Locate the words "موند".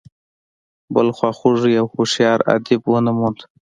3.17-3.39